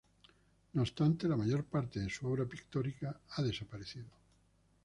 No 0.73 0.81
obstante, 0.81 1.27
la 1.27 1.37
mayor 1.37 1.63
parte 1.63 1.99
de 1.99 2.09
su 2.09 2.25
obra 2.25 2.45
pictórica 2.47 3.19
ha 3.35 3.43
desaparecido. 3.43 4.07